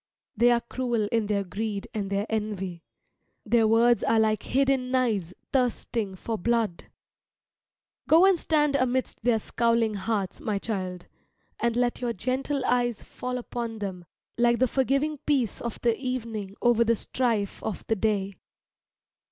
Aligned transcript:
They 0.35 0.49
are 0.49 0.61
cruel 0.61 1.07
in 1.11 1.27
their 1.27 1.43
greed 1.43 1.87
and 1.93 2.09
their 2.09 2.25
envy, 2.27 2.81
their 3.45 3.67
words 3.67 4.03
are 4.03 4.19
like 4.19 4.41
hidden 4.41 4.89
knives 4.89 5.31
thirsting 5.53 6.15
for 6.15 6.39
blood. 6.39 6.85
Go 8.07 8.25
and 8.25 8.39
stand 8.39 8.75
amidst 8.75 9.23
their 9.23 9.37
scowling 9.37 9.93
hearts, 9.93 10.41
my 10.41 10.57
child, 10.57 11.05
and 11.59 11.75
let 11.75 12.01
your 12.01 12.13
gentle 12.13 12.65
eyes 12.65 13.03
fall 13.03 13.37
upon 13.37 13.77
them 13.77 14.05
like 14.39 14.57
the 14.57 14.67
forgiving 14.67 15.19
peace 15.27 15.61
of 15.61 15.79
the 15.81 15.95
evening 15.95 16.55
over 16.63 16.83
the 16.83 16.95
strife 16.95 17.61
of 17.61 17.85
the 17.85 17.95
day. 17.95 18.33